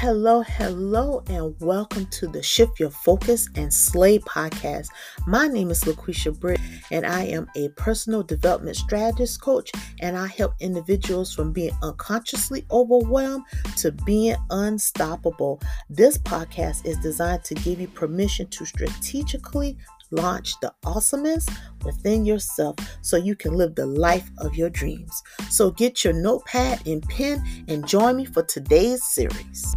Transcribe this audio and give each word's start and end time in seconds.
Hello, 0.00 0.42
hello, 0.42 1.24
and 1.26 1.56
welcome 1.58 2.06
to 2.06 2.28
the 2.28 2.40
Shift 2.40 2.78
Your 2.78 2.88
Focus 2.88 3.48
and 3.56 3.74
Slay 3.74 4.20
podcast. 4.20 4.90
My 5.26 5.48
name 5.48 5.72
is 5.72 5.82
LaQuisha 5.82 6.38
Britt, 6.38 6.60
and 6.92 7.04
I 7.04 7.24
am 7.24 7.50
a 7.56 7.70
personal 7.70 8.22
development 8.22 8.76
strategist 8.76 9.40
coach, 9.40 9.72
and 9.98 10.16
I 10.16 10.28
help 10.28 10.54
individuals 10.60 11.34
from 11.34 11.52
being 11.52 11.72
unconsciously 11.82 12.64
overwhelmed 12.70 13.42
to 13.78 13.90
being 13.90 14.36
unstoppable. 14.50 15.60
This 15.90 16.16
podcast 16.16 16.86
is 16.86 16.96
designed 16.98 17.42
to 17.42 17.54
give 17.56 17.80
you 17.80 17.88
permission 17.88 18.46
to 18.50 18.64
strategically 18.66 19.76
launch 20.10 20.54
the 20.60 20.72
awesomeness 20.84 21.46
within 21.84 22.24
yourself 22.24 22.76
so 23.02 23.16
you 23.16 23.36
can 23.36 23.54
live 23.54 23.74
the 23.74 23.86
life 23.86 24.30
of 24.38 24.54
your 24.54 24.70
dreams. 24.70 25.22
So 25.50 25.70
get 25.70 26.04
your 26.04 26.14
notepad 26.14 26.86
and 26.86 27.02
pen 27.08 27.44
and 27.68 27.86
join 27.86 28.16
me 28.16 28.24
for 28.24 28.42
today's 28.42 29.04
series. 29.04 29.74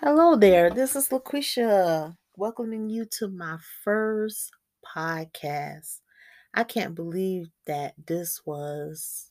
Hello 0.00 0.36
there, 0.36 0.70
this 0.70 0.96
is 0.96 1.08
LaQuisha 1.08 2.16
welcoming 2.36 2.90
you 2.90 3.04
to 3.04 3.28
my 3.28 3.58
first 3.84 4.50
podcast. 4.84 6.00
I 6.52 6.64
can't 6.64 6.94
believe 6.94 7.48
that 7.66 7.94
this 8.06 8.42
was 8.44 9.30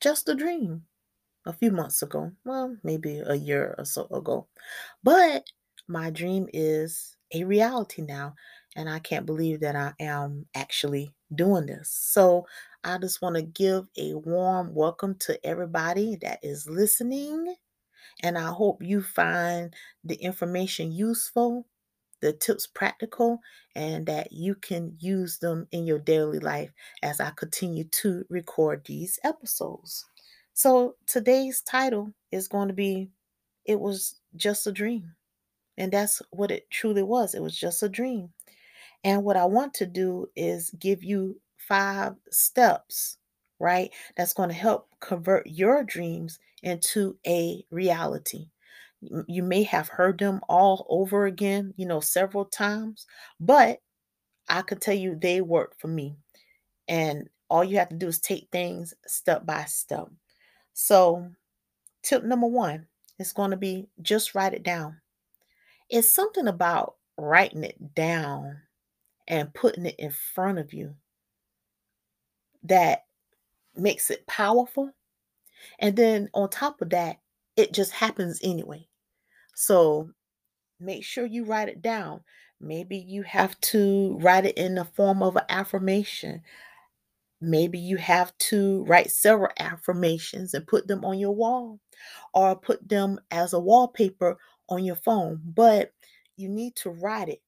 just 0.00 0.28
a 0.28 0.34
dream 0.34 0.82
a 1.46 1.52
few 1.52 1.70
months 1.70 2.02
ago. 2.02 2.32
Well, 2.44 2.76
maybe 2.82 3.18
a 3.18 3.34
year 3.34 3.74
or 3.78 3.84
so 3.84 4.06
ago. 4.10 4.48
But 5.02 5.44
my 5.88 6.10
dream 6.10 6.48
is 6.52 7.16
a 7.34 7.44
reality 7.44 8.02
now. 8.02 8.34
And 8.76 8.88
I 8.88 8.98
can't 9.00 9.26
believe 9.26 9.60
that 9.60 9.74
I 9.74 9.92
am 9.98 10.46
actually 10.54 11.14
doing 11.34 11.66
this. 11.66 11.90
So 11.90 12.46
I 12.84 12.98
just 12.98 13.20
want 13.20 13.36
to 13.36 13.42
give 13.42 13.88
a 13.98 14.14
warm 14.14 14.74
welcome 14.74 15.16
to 15.20 15.44
everybody 15.44 16.16
that 16.22 16.38
is 16.42 16.68
listening. 16.68 17.56
And 18.22 18.38
I 18.38 18.48
hope 18.48 18.82
you 18.82 19.02
find 19.02 19.74
the 20.04 20.14
information 20.16 20.92
useful, 20.92 21.66
the 22.20 22.32
tips 22.32 22.66
practical, 22.66 23.40
and 23.74 24.06
that 24.06 24.32
you 24.32 24.54
can 24.54 24.96
use 24.98 25.38
them 25.38 25.66
in 25.72 25.86
your 25.86 25.98
daily 25.98 26.38
life 26.38 26.70
as 27.02 27.20
I 27.20 27.30
continue 27.30 27.84
to 27.84 28.24
record 28.28 28.84
these 28.84 29.18
episodes. 29.24 30.04
So 30.54 30.96
today's 31.06 31.62
title 31.62 32.12
is 32.32 32.48
going 32.48 32.68
to 32.68 32.74
be 32.74 33.10
It 33.64 33.80
Was 33.80 34.20
Just 34.36 34.66
a 34.66 34.72
Dream. 34.72 35.14
And 35.78 35.92
that's 35.92 36.22
what 36.30 36.50
it 36.50 36.70
truly 36.70 37.02
was. 37.04 37.34
It 37.34 37.42
was 37.42 37.56
just 37.58 37.82
a 37.82 37.88
dream. 37.88 38.30
And 39.04 39.24
what 39.24 39.36
I 39.36 39.44
want 39.44 39.74
to 39.74 39.86
do 39.86 40.28
is 40.36 40.70
give 40.78 41.04
you 41.04 41.40
five 41.56 42.14
steps, 42.30 43.18
right? 43.58 43.90
That's 44.16 44.34
going 44.34 44.48
to 44.50 44.54
help 44.54 44.88
convert 45.00 45.46
your 45.46 45.84
dreams 45.84 46.38
into 46.62 47.16
a 47.26 47.64
reality. 47.70 48.50
You 49.00 49.44
may 49.44 49.62
have 49.62 49.88
heard 49.88 50.18
them 50.18 50.40
all 50.48 50.84
over 50.88 51.26
again, 51.26 51.72
you 51.76 51.86
know, 51.86 52.00
several 52.00 52.44
times, 52.44 53.06
but 53.38 53.80
I 54.48 54.62
could 54.62 54.80
tell 54.80 54.94
you 54.94 55.14
they 55.16 55.40
work 55.40 55.76
for 55.78 55.88
me. 55.88 56.16
And 56.88 57.28
all 57.50 57.64
you 57.64 57.78
have 57.78 57.90
to 57.90 57.96
do 57.96 58.08
is 58.08 58.20
take 58.20 58.48
things 58.52 58.94
step 59.06 59.46
by 59.46 59.64
step. 59.66 60.08
So, 60.74 61.30
tip 62.02 62.24
number 62.24 62.46
one 62.46 62.88
is 63.18 63.32
going 63.32 63.52
to 63.52 63.56
be 63.56 63.88
just 64.02 64.34
write 64.34 64.54
it 64.54 64.62
down. 64.64 65.00
It's 65.90 66.12
something 66.12 66.48
about 66.48 66.96
writing 67.16 67.64
it 67.64 67.94
down 67.94 68.60
and 69.26 69.52
putting 69.54 69.86
it 69.86 69.96
in 69.98 70.10
front 70.10 70.58
of 70.58 70.72
you 70.72 70.94
that 72.64 73.04
makes 73.76 74.10
it 74.10 74.26
powerful. 74.26 74.90
And 75.78 75.96
then 75.96 76.28
on 76.34 76.50
top 76.50 76.80
of 76.80 76.90
that, 76.90 77.18
it 77.56 77.72
just 77.72 77.92
happens 77.92 78.40
anyway. 78.42 78.86
So 79.54 80.10
make 80.80 81.04
sure 81.04 81.26
you 81.26 81.44
write 81.44 81.68
it 81.68 81.82
down. 81.82 82.20
Maybe 82.60 82.96
you 82.96 83.22
have 83.22 83.58
to 83.62 84.18
write 84.20 84.46
it 84.46 84.58
in 84.58 84.74
the 84.74 84.84
form 84.84 85.22
of 85.22 85.36
an 85.36 85.44
affirmation. 85.48 86.42
Maybe 87.40 87.78
you 87.78 87.96
have 87.98 88.36
to 88.38 88.84
write 88.84 89.10
several 89.10 89.52
affirmations 89.60 90.54
and 90.54 90.66
put 90.66 90.88
them 90.88 91.04
on 91.04 91.18
your 91.18 91.34
wall 91.34 91.78
or 92.34 92.56
put 92.56 92.88
them 92.88 93.20
as 93.30 93.52
a 93.52 93.60
wallpaper 93.60 94.38
on 94.68 94.84
your 94.84 94.96
phone, 94.96 95.40
but 95.44 95.92
you 96.36 96.48
need 96.48 96.76
to 96.76 96.90
write 96.90 97.28
it 97.28 97.42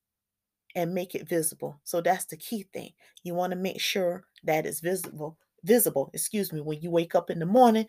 and 0.75 0.94
make 0.94 1.14
it 1.14 1.28
visible. 1.28 1.81
So 1.84 2.00
that's 2.00 2.25
the 2.26 2.36
key 2.36 2.66
thing. 2.72 2.92
You 3.22 3.34
want 3.34 3.53
to 3.53 3.58
make 3.58 3.81
sure 3.81 4.25
that 4.44 4.66
it's 4.66 4.81
visible, 4.81 5.36
visible, 5.64 6.10
excuse 6.14 6.53
me, 6.53 6.60
when 6.60 6.81
you 6.81 6.91
wake 6.91 7.14
up 7.14 7.31
in 7.31 7.38
the 7.38 7.47
morning, 7.47 7.86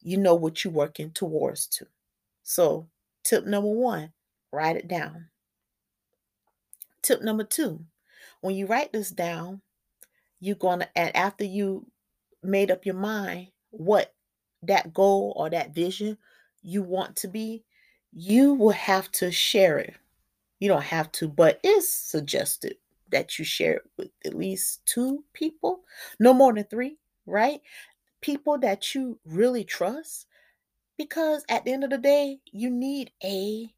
you 0.00 0.16
know 0.16 0.34
what 0.34 0.64
you're 0.64 0.72
working 0.72 1.10
towards 1.10 1.66
to. 1.68 1.86
So, 2.42 2.88
tip 3.22 3.46
number 3.46 3.68
1, 3.70 4.12
write 4.50 4.76
it 4.76 4.88
down. 4.88 5.28
Tip 7.02 7.22
number 7.22 7.44
2, 7.44 7.80
when 8.40 8.56
you 8.56 8.66
write 8.66 8.92
this 8.92 9.10
down, 9.10 9.60
you're 10.40 10.56
going 10.56 10.80
to 10.80 10.98
and 10.98 11.14
after 11.14 11.44
you 11.44 11.86
made 12.42 12.72
up 12.72 12.84
your 12.84 12.96
mind 12.96 13.48
what 13.70 14.12
that 14.62 14.92
goal 14.92 15.32
or 15.36 15.48
that 15.50 15.74
vision 15.74 16.18
you 16.62 16.82
want 16.82 17.14
to 17.16 17.28
be, 17.28 17.64
you 18.12 18.54
will 18.54 18.70
have 18.70 19.10
to 19.12 19.32
share 19.32 19.78
it. 19.78 19.94
You 20.58 20.68
don't 20.68 20.82
have 20.82 21.10
to, 21.12 21.28
but 21.28 21.58
it's 21.62 21.88
suggested 21.88 22.76
that 23.10 23.38
you 23.38 23.44
share 23.44 23.74
it 23.74 23.82
with 23.96 24.10
at 24.24 24.34
least 24.34 24.84
two 24.86 25.24
people, 25.32 25.80
no 26.18 26.32
more 26.32 26.52
than 26.52 26.64
three, 26.64 26.98
right? 27.26 27.60
People 28.20 28.58
that 28.58 28.94
you 28.94 29.18
really 29.24 29.64
trust. 29.64 30.26
Because 30.98 31.44
at 31.48 31.64
the 31.64 31.72
end 31.72 31.84
of 31.84 31.90
the 31.90 31.98
day, 31.98 32.38
you 32.52 32.70
need 32.70 33.10
a 33.24 33.74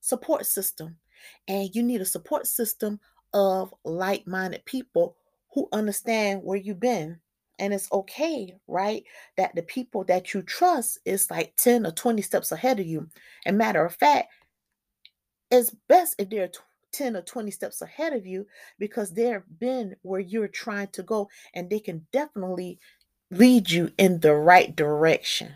support 0.00 0.46
system. 0.46 0.96
And 1.48 1.74
you 1.74 1.82
need 1.82 2.00
a 2.00 2.06
support 2.06 2.46
system 2.46 3.00
of 3.32 3.72
like 3.84 4.26
minded 4.26 4.64
people 4.64 5.16
who 5.52 5.68
understand 5.72 6.42
where 6.42 6.58
you've 6.58 6.80
been. 6.80 7.20
And 7.58 7.72
it's 7.72 7.90
okay, 7.90 8.54
right? 8.66 9.02
That 9.36 9.54
the 9.54 9.62
people 9.62 10.04
that 10.04 10.34
you 10.34 10.42
trust 10.42 10.98
is 11.04 11.30
like 11.30 11.56
10 11.56 11.86
or 11.86 11.92
20 11.92 12.20
steps 12.22 12.52
ahead 12.52 12.80
of 12.80 12.86
you. 12.86 13.08
And 13.44 13.56
matter 13.56 13.84
of 13.84 13.94
fact, 13.94 14.28
it's 15.50 15.74
best 15.88 16.16
if 16.18 16.28
they're 16.28 16.50
10 16.92 17.16
or 17.16 17.22
20 17.22 17.50
steps 17.50 17.82
ahead 17.82 18.12
of 18.12 18.26
you 18.26 18.46
because 18.78 19.12
they've 19.12 19.42
been 19.58 19.94
where 20.02 20.20
you're 20.20 20.48
trying 20.48 20.88
to 20.88 21.02
go 21.02 21.28
and 21.54 21.68
they 21.68 21.80
can 21.80 22.06
definitely 22.12 22.78
lead 23.30 23.70
you 23.70 23.90
in 23.98 24.20
the 24.20 24.34
right 24.34 24.74
direction. 24.74 25.52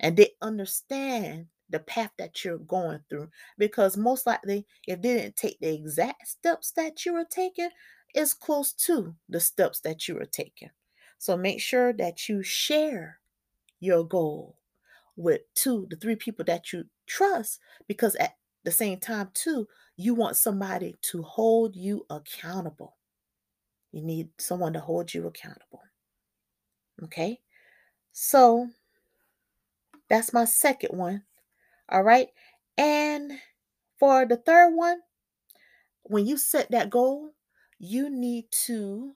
And 0.00 0.16
they 0.16 0.30
understand 0.42 1.46
the 1.70 1.78
path 1.80 2.12
that 2.18 2.44
you're 2.44 2.58
going 2.58 3.00
through 3.08 3.28
because 3.58 3.96
most 3.96 4.26
likely 4.26 4.66
if 4.86 5.00
they 5.02 5.16
didn't 5.16 5.36
take 5.36 5.58
the 5.60 5.74
exact 5.74 6.28
steps 6.28 6.72
that 6.72 7.04
you 7.04 7.14
were 7.14 7.26
taking 7.28 7.70
it's 8.14 8.32
close 8.32 8.72
to 8.72 9.14
the 9.28 9.40
steps 9.40 9.80
that 9.80 10.06
you 10.06 10.16
are 10.18 10.26
taking 10.26 10.70
so 11.18 11.36
make 11.36 11.60
sure 11.60 11.92
that 11.92 12.28
you 12.28 12.42
share 12.42 13.18
your 13.80 14.04
goal 14.04 14.56
with 15.16 15.40
two 15.54 15.86
to 15.88 15.96
three 15.96 16.16
people 16.16 16.44
that 16.44 16.72
you 16.72 16.84
trust 17.06 17.60
because 17.86 18.14
at 18.16 18.36
the 18.64 18.70
same 18.70 18.98
time 18.98 19.30
too 19.32 19.66
you 19.96 20.14
want 20.14 20.36
somebody 20.36 20.94
to 21.00 21.22
hold 21.22 21.74
you 21.74 22.04
accountable. 22.10 22.96
You 23.92 24.02
need 24.02 24.28
someone 24.38 24.74
to 24.74 24.80
hold 24.80 25.14
you 25.14 25.26
accountable. 25.26 25.82
Okay? 27.02 27.40
So 28.12 28.68
that's 30.10 30.32
my 30.32 30.44
second 30.44 30.96
one. 30.96 31.22
All 31.88 32.02
right? 32.02 32.28
And 32.76 33.32
for 33.98 34.26
the 34.26 34.36
third 34.36 34.74
one 34.74 35.00
when 36.02 36.26
you 36.26 36.36
set 36.36 36.70
that 36.70 36.90
goal 36.90 37.30
you 37.78 38.08
need 38.10 38.44
to 38.50 39.14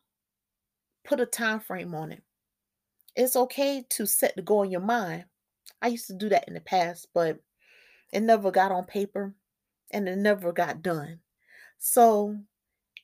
put 1.10 1.20
a 1.20 1.26
time 1.26 1.58
frame 1.58 1.92
on 1.92 2.12
it. 2.12 2.22
It's 3.16 3.34
okay 3.34 3.84
to 3.90 4.06
set 4.06 4.36
the 4.36 4.42
goal 4.42 4.62
in 4.62 4.70
your 4.70 4.80
mind. 4.80 5.24
I 5.82 5.88
used 5.88 6.06
to 6.06 6.14
do 6.14 6.28
that 6.28 6.46
in 6.46 6.54
the 6.54 6.60
past, 6.60 7.08
but 7.12 7.40
it 8.12 8.20
never 8.20 8.52
got 8.52 8.70
on 8.70 8.84
paper 8.84 9.34
and 9.90 10.08
it 10.08 10.16
never 10.16 10.52
got 10.52 10.82
done. 10.82 11.18
So 11.80 12.36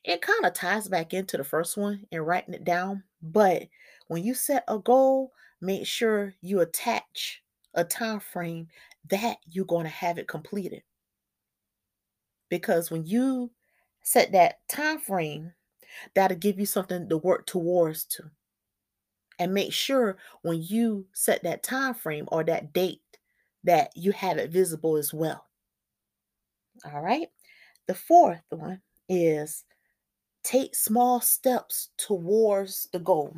it 0.05 0.21
kind 0.21 0.45
of 0.45 0.53
ties 0.53 0.87
back 0.87 1.13
into 1.13 1.35
the 1.35 1.43
first 1.43 1.75
one 1.75 2.05
and 2.09 2.25
writing 2.25 2.53
it 2.53 2.63
down. 2.63 3.03
But 3.21 3.63
when 4.07 4.23
you 4.23 4.33
set 4.33 4.63
a 4.69 4.79
goal, 4.79 5.33
make 5.59 5.85
sure 5.85 6.33
you 6.39 6.61
attach 6.61 7.43
a 7.73 7.83
time 7.83 8.21
frame 8.21 8.69
that 9.09 9.39
you're 9.51 9.65
going 9.65 9.83
to 9.83 9.89
have 9.89 10.17
it 10.17 10.29
completed. 10.29 10.81
Because 12.47 12.89
when 12.89 13.05
you 13.05 13.51
set 14.01 14.31
that 14.31 14.65
time 14.69 14.99
frame, 14.99 15.51
that'll 16.15 16.37
give 16.37 16.59
you 16.59 16.65
something 16.65 17.09
to 17.09 17.17
work 17.17 17.45
towards 17.45 18.05
to. 18.05 18.23
And 19.39 19.53
make 19.53 19.71
sure 19.71 20.17
when 20.41 20.63
you 20.63 21.05
set 21.13 21.43
that 21.43 21.61
time 21.61 21.93
frame 21.93 22.25
or 22.31 22.43
that 22.45 22.73
date 22.73 23.01
that 23.63 23.91
you 23.95 24.11
have 24.11 24.37
it 24.37 24.51
visible 24.51 24.97
as 24.97 25.13
well. 25.13 25.45
All 26.85 27.01
right. 27.01 27.27
The 27.87 27.93
fourth 27.93 28.41
one 28.49 28.81
is 29.07 29.63
take 30.43 30.75
small 30.75 31.21
steps 31.21 31.89
towards 31.97 32.87
the 32.91 32.99
goal. 32.99 33.35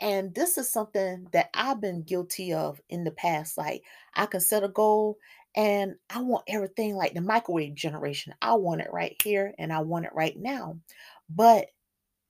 And 0.00 0.34
this 0.34 0.58
is 0.58 0.70
something 0.70 1.28
that 1.32 1.50
I've 1.54 1.80
been 1.80 2.02
guilty 2.02 2.52
of 2.52 2.80
in 2.88 3.04
the 3.04 3.12
past. 3.12 3.56
Like, 3.56 3.84
I 4.14 4.26
can 4.26 4.40
set 4.40 4.64
a 4.64 4.68
goal 4.68 5.18
and 5.54 5.94
I 6.10 6.20
want 6.20 6.44
everything 6.48 6.96
like 6.96 7.14
the 7.14 7.20
microwave 7.20 7.74
generation. 7.74 8.34
I 8.42 8.54
want 8.54 8.80
it 8.80 8.92
right 8.92 9.14
here 9.22 9.54
and 9.58 9.72
I 9.72 9.80
want 9.80 10.06
it 10.06 10.12
right 10.14 10.36
now. 10.36 10.78
But 11.30 11.66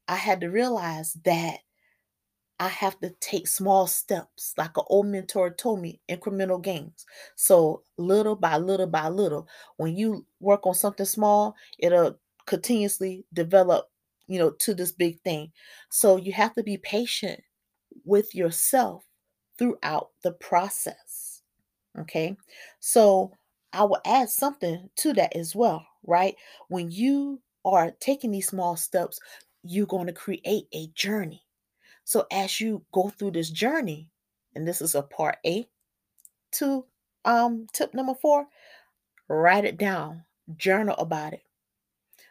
I 0.08 0.16
had 0.16 0.40
to 0.42 0.48
realize 0.48 1.14
that 1.24 1.60
I 2.60 2.68
have 2.68 3.00
to 3.00 3.10
take 3.20 3.48
small 3.48 3.86
steps, 3.86 4.54
like 4.56 4.76
an 4.76 4.84
old 4.86 5.06
mentor 5.06 5.50
told 5.50 5.80
me, 5.80 6.00
incremental 6.08 6.62
gains. 6.62 7.04
So 7.34 7.82
little 7.98 8.36
by 8.36 8.56
little 8.58 8.86
by 8.86 9.08
little, 9.08 9.48
when 9.76 9.96
you 9.96 10.26
work 10.38 10.66
on 10.66 10.74
something 10.74 11.06
small, 11.06 11.56
it'll 11.78 12.20
continuously 12.46 13.26
develop, 13.32 13.90
you 14.28 14.38
know, 14.38 14.50
to 14.60 14.74
this 14.74 14.92
big 14.92 15.20
thing. 15.22 15.52
So 15.90 16.16
you 16.16 16.32
have 16.34 16.54
to 16.54 16.62
be 16.62 16.76
patient 16.76 17.40
with 18.04 18.34
yourself 18.34 19.04
throughout 19.58 20.10
the 20.22 20.32
process. 20.32 21.42
Okay. 21.98 22.36
So 22.80 23.32
I 23.72 23.84
will 23.84 24.00
add 24.04 24.30
something 24.30 24.90
to 24.96 25.12
that 25.14 25.36
as 25.36 25.54
well, 25.54 25.86
right? 26.06 26.36
When 26.68 26.90
you 26.90 27.42
are 27.64 27.92
taking 28.00 28.30
these 28.32 28.48
small 28.48 28.76
steps, 28.76 29.20
you're 29.62 29.86
going 29.86 30.06
to 30.06 30.12
create 30.12 30.66
a 30.72 30.88
journey 30.94 31.44
so 32.04 32.26
as 32.30 32.60
you 32.60 32.84
go 32.92 33.08
through 33.08 33.32
this 33.32 33.50
journey, 33.50 34.08
and 34.54 34.66
this 34.66 34.80
is 34.80 34.94
a 34.94 35.02
part 35.02 35.38
A 35.46 35.68
to 36.52 36.84
um 37.24 37.66
tip 37.72 37.94
number 37.94 38.14
4, 38.14 38.46
write 39.28 39.64
it 39.64 39.78
down, 39.78 40.24
journal 40.56 40.96
about 40.98 41.32
it. 41.32 41.42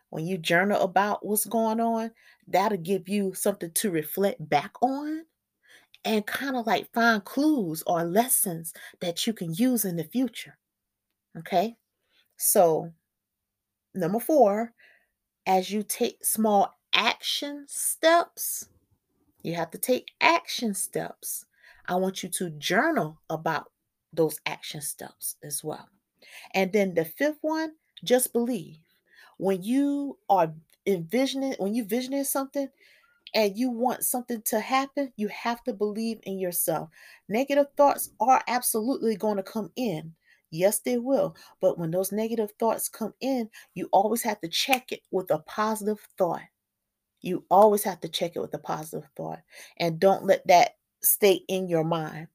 When 0.10 0.28
you 0.28 0.38
journal 0.38 0.82
about 0.82 1.26
what's 1.26 1.46
going 1.46 1.80
on, 1.80 2.12
that'll 2.48 2.78
give 2.78 3.08
you 3.08 3.34
something 3.34 3.72
to 3.72 3.92
reflect 3.92 4.48
back 4.50 4.74
on 4.82 5.24
and 6.04 6.26
kind 6.26 6.58
of 6.58 6.68
like 6.68 6.92
find 6.94 7.24
clues 7.24 7.82
or 7.88 8.04
lessons 8.04 8.74
that 9.00 9.26
you 9.26 9.32
can 9.32 9.54
use 9.54 9.86
in 9.86 9.96
the 9.96 10.04
future. 10.04 10.58
Okay? 11.38 11.78
So, 12.36 12.92
number 13.96 14.20
4, 14.20 14.74
as 15.46 15.72
you 15.72 15.84
take 15.84 16.26
small 16.26 16.78
action 16.94 17.66
steps, 17.68 18.70
you 19.44 19.56
have 19.56 19.72
to 19.72 19.78
take 19.78 20.12
action 20.22 20.74
steps. 20.74 21.46
I 21.88 21.96
want 21.96 22.24
you 22.24 22.30
to 22.30 22.52
journal 22.52 23.22
about 23.30 23.72
those 24.14 24.40
action 24.46 24.82
steps 24.82 25.38
as 25.44 25.64
well. 25.64 25.90
And 26.54 26.74
then 26.74 26.96
the 26.96 27.06
fifth 27.06 27.40
one, 27.42 27.74
just 28.04 28.34
believe. 28.34 28.80
When 29.38 29.64
you 29.64 30.20
are 30.30 30.54
envisioning, 30.86 31.56
when 31.60 31.76
you 31.76 31.86
visioning 31.86 32.24
something 32.24 32.70
and 33.34 33.58
you 33.58 33.70
want 33.72 34.04
something 34.04 34.42
to 34.44 34.60
happen, 34.60 35.14
you 35.16 35.28
have 35.30 35.64
to 35.64 35.74
believe 35.74 36.20
in 36.24 36.40
yourself. 36.40 36.90
Negative 37.30 37.68
thoughts 37.78 38.12
are 38.20 38.44
absolutely 38.48 39.16
going 39.16 39.38
to 39.38 39.44
come 39.44 39.72
in. 39.76 40.16
Yes, 40.52 40.80
they 40.80 40.98
will. 40.98 41.36
But 41.62 41.78
when 41.80 41.92
those 41.92 42.12
negative 42.12 42.52
thoughts 42.60 42.90
come 42.90 43.14
in, 43.22 43.50
you 43.74 43.90
always 43.94 44.24
have 44.24 44.42
to 44.42 44.50
check 44.50 44.92
it 44.92 45.02
with 45.12 45.32
a 45.32 45.40
positive 45.40 46.00
thought. 46.18 46.42
You 47.22 47.46
always 47.50 47.84
have 47.84 48.00
to 48.02 48.10
check 48.10 48.36
it 48.36 48.40
with 48.42 48.54
a 48.54 48.60
positive 48.60 49.10
thought 49.16 49.42
and 49.78 50.00
don't 50.00 50.26
let 50.26 50.46
that 50.48 50.78
stay 51.02 51.44
in 51.48 51.68
your 51.68 51.84
mind. 51.84 52.28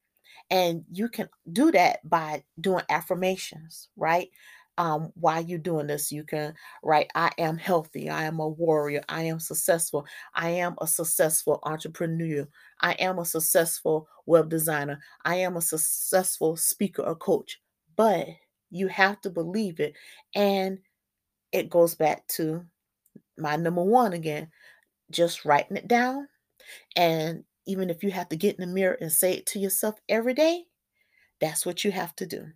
And 0.49 0.85
you 0.91 1.09
can 1.09 1.29
do 1.51 1.71
that 1.71 2.07
by 2.09 2.43
doing 2.59 2.83
affirmations, 2.89 3.89
right? 3.97 4.29
Um, 4.77 5.11
while 5.15 5.41
you're 5.41 5.57
doing 5.57 5.87
this, 5.87 6.11
you 6.11 6.23
can 6.23 6.53
write, 6.83 7.09
I 7.15 7.31
am 7.39 7.57
healthy. 7.57 8.09
I 8.09 8.23
am 8.25 8.39
a 8.39 8.47
warrior. 8.47 9.03
I 9.09 9.23
am 9.23 9.39
successful. 9.39 10.05
I 10.35 10.49
am 10.49 10.75
a 10.79 10.87
successful 10.87 11.59
entrepreneur. 11.63 12.47
I 12.79 12.93
am 12.93 13.17
a 13.17 13.25
successful 13.25 14.07
web 14.25 14.49
designer. 14.49 14.99
I 15.25 15.37
am 15.37 15.57
a 15.57 15.61
successful 15.61 16.55
speaker 16.55 17.01
or 17.01 17.15
coach. 17.15 17.59
But 17.95 18.27
you 18.69 18.87
have 18.87 19.19
to 19.21 19.29
believe 19.31 19.79
it. 19.79 19.95
And 20.35 20.79
it 21.51 21.69
goes 21.69 21.95
back 21.95 22.27
to 22.27 22.63
my 23.37 23.55
number 23.55 23.83
one 23.83 24.13
again 24.13 24.49
just 25.11 25.45
writing 25.45 25.77
it 25.77 25.87
down. 25.87 26.27
And 26.95 27.43
even 27.65 27.89
if 27.89 28.03
you 28.03 28.11
have 28.11 28.29
to 28.29 28.35
get 28.35 28.55
in 28.55 28.61
the 28.61 28.73
mirror 28.73 28.97
and 28.99 29.11
say 29.11 29.33
it 29.33 29.45
to 29.47 29.59
yourself 29.59 29.95
every 30.07 30.33
day, 30.33 30.65
that's 31.39 31.65
what 31.65 31.83
you 31.83 31.91
have 31.91 32.15
to 32.17 32.25
do. 32.25 32.47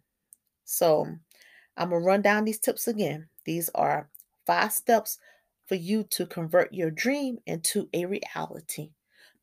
So 0.65 1.07
I'm 1.77 1.89
going 1.89 2.01
to 2.01 2.05
run 2.05 2.21
down 2.21 2.45
these 2.45 2.59
tips 2.59 2.87
again. 2.87 3.27
These 3.45 3.69
are 3.75 4.09
five 4.45 4.71
steps 4.71 5.19
for 5.67 5.75
you 5.75 6.03
to 6.11 6.25
convert 6.25 6.73
your 6.73 6.91
dream 6.91 7.39
into 7.45 7.89
a 7.93 8.05
reality. 8.05 8.91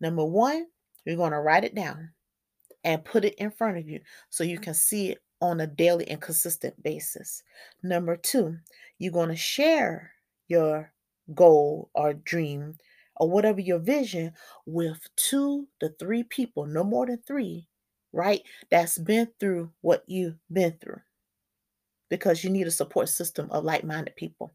Number 0.00 0.24
one, 0.24 0.66
you're 1.04 1.16
going 1.16 1.32
to 1.32 1.40
write 1.40 1.64
it 1.64 1.74
down 1.74 2.10
and 2.84 3.04
put 3.04 3.24
it 3.24 3.34
in 3.34 3.50
front 3.50 3.78
of 3.78 3.88
you 3.88 4.00
so 4.28 4.44
you 4.44 4.58
can 4.58 4.74
see 4.74 5.10
it 5.10 5.18
on 5.40 5.60
a 5.60 5.66
daily 5.66 6.08
and 6.08 6.20
consistent 6.20 6.82
basis. 6.82 7.42
Number 7.82 8.16
two, 8.16 8.56
you're 8.98 9.12
going 9.12 9.28
to 9.28 9.36
share 9.36 10.12
your 10.48 10.92
goal 11.34 11.90
or 11.94 12.14
dream 12.14 12.76
or 13.18 13.30
whatever 13.30 13.60
your 13.60 13.78
vision 13.78 14.32
with 14.66 14.98
two 15.16 15.68
to 15.80 15.90
three 15.98 16.22
people, 16.22 16.66
no 16.66 16.84
more 16.84 17.06
than 17.06 17.18
three, 17.26 17.66
right? 18.12 18.42
That's 18.70 18.98
been 18.98 19.28
through 19.40 19.72
what 19.80 20.04
you've 20.06 20.38
been 20.52 20.78
through 20.80 21.00
because 22.08 22.42
you 22.42 22.50
need 22.50 22.66
a 22.66 22.70
support 22.70 23.08
system 23.08 23.50
of 23.50 23.64
like 23.64 23.84
minded 23.84 24.16
people. 24.16 24.52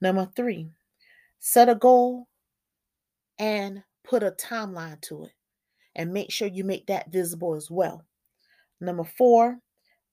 Number 0.00 0.28
three, 0.34 0.70
set 1.38 1.68
a 1.68 1.74
goal 1.74 2.28
and 3.38 3.82
put 4.04 4.22
a 4.22 4.30
timeline 4.30 5.00
to 5.02 5.24
it 5.24 5.32
and 5.94 6.12
make 6.12 6.30
sure 6.30 6.48
you 6.48 6.64
make 6.64 6.86
that 6.86 7.12
visible 7.12 7.54
as 7.54 7.70
well. 7.70 8.04
Number 8.80 9.04
four, 9.04 9.58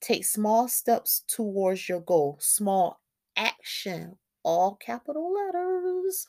take 0.01 0.25
small 0.25 0.67
steps 0.67 1.23
towards 1.27 1.87
your 1.87 2.01
goal, 2.01 2.37
small 2.39 2.99
action, 3.35 4.17
all 4.43 4.75
capital 4.75 5.33
letters 5.33 6.27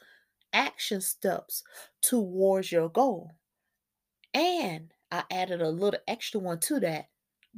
action 0.53 1.01
steps 1.01 1.65
towards 2.03 2.73
your 2.73 2.89
goal. 2.89 3.33
And 4.35 4.93
I 5.11 5.25
added 5.31 5.61
a 5.63 5.69
little 5.71 6.01
extra 6.07 6.41
one 6.41 6.61
to 6.61 6.81
that 6.81 7.07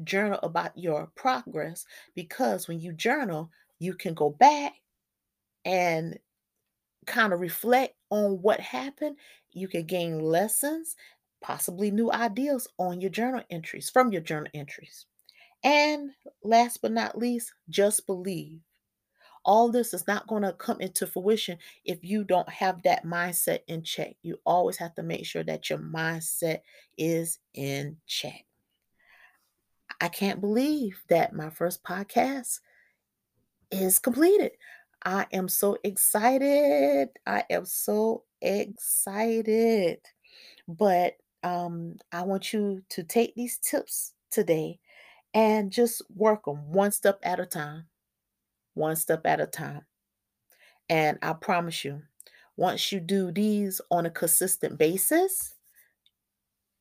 journal 0.02 0.40
about 0.42 0.76
your 0.76 1.06
progress 1.14 1.86
because 2.14 2.66
when 2.68 2.80
you 2.80 2.92
journal, 2.92 3.50
you 3.78 3.94
can 3.94 4.14
go 4.14 4.30
back 4.30 4.74
and 5.64 6.18
kind 7.06 7.32
of 7.32 7.40
reflect 7.40 7.96
on 8.10 8.42
what 8.42 8.60
happened. 8.60 9.18
You 9.52 9.68
can 9.68 9.86
gain 9.86 10.20
lessons, 10.20 10.96
possibly 11.42 11.90
new 11.90 12.12
ideas 12.12 12.68
on 12.78 13.00
your 13.00 13.10
journal 13.10 13.44
entries 13.50 13.90
from 13.90 14.12
your 14.12 14.22
journal 14.22 14.50
entries. 14.54 15.06
And 15.64 16.12
last 16.42 16.82
but 16.82 16.92
not 16.92 17.18
least, 17.18 17.52
just 17.70 18.06
believe 18.06 18.60
all 19.44 19.70
this 19.70 19.92
is 19.92 20.06
not 20.06 20.26
going 20.26 20.42
to 20.42 20.52
come 20.52 20.80
into 20.80 21.06
fruition 21.06 21.58
if 21.84 22.02
you 22.02 22.24
don't 22.24 22.48
have 22.48 22.82
that 22.82 23.04
mindset 23.04 23.60
in 23.66 23.82
check. 23.82 24.16
You 24.22 24.38
always 24.44 24.76
have 24.78 24.94
to 24.94 25.02
make 25.02 25.26
sure 25.26 25.44
that 25.44 25.68
your 25.68 25.78
mindset 25.78 26.60
is 26.96 27.38
in 27.52 27.98
check. 28.06 28.44
I 30.00 30.08
can't 30.08 30.40
believe 30.40 31.02
that 31.08 31.34
my 31.34 31.50
first 31.50 31.84
podcast 31.84 32.60
is 33.70 33.98
completed. 33.98 34.52
I 35.04 35.26
am 35.32 35.48
so 35.48 35.76
excited. 35.84 37.10
I 37.26 37.44
am 37.50 37.66
so 37.66 38.24
excited. 38.40 39.98
But 40.66 41.16
um, 41.42 41.96
I 42.10 42.22
want 42.22 42.52
you 42.52 42.82
to 42.90 43.02
take 43.02 43.34
these 43.34 43.58
tips 43.58 44.14
today 44.30 44.80
and 45.34 45.70
just 45.70 46.00
work 46.14 46.46
them 46.46 46.72
one 46.72 46.92
step 46.92 47.18
at 47.22 47.40
a 47.40 47.46
time 47.46 47.84
one 48.74 48.96
step 48.96 49.26
at 49.26 49.40
a 49.40 49.46
time. 49.46 49.82
And 50.88 51.18
I 51.22 51.32
promise 51.32 51.84
you, 51.84 52.02
once 52.56 52.92
you 52.92 53.00
do 53.00 53.32
these 53.32 53.80
on 53.90 54.06
a 54.06 54.10
consistent 54.10 54.78
basis, 54.78 55.54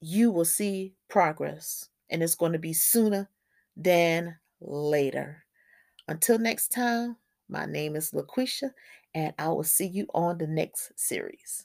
you 0.02 0.32
will 0.32 0.46
see 0.46 0.94
progress. 1.08 1.90
And 2.10 2.22
it's 2.22 2.36
going 2.36 2.52
to 2.52 2.60
be 2.60 2.74
sooner 2.74 3.30
than 3.76 4.36
later. 4.62 5.44
Until 6.08 6.38
next 6.38 6.70
time, 6.70 7.16
my 7.50 7.66
name 7.66 7.96
is 7.96 8.12
LaQuisha, 8.12 8.72
and 9.16 9.34
I 9.40 9.48
will 9.50 9.64
see 9.64 9.88
you 9.88 10.08
on 10.14 10.38
the 10.38 10.48
next 10.48 10.92
series. 10.96 11.64